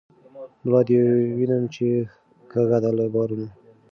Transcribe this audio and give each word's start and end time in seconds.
ملا 0.63 0.81
دي 0.87 0.97
وینم 1.37 1.63
چی 1.73 1.87
کږه 2.51 2.77
ده 2.83 2.89
له 2.97 3.05
بارونو 3.13 3.47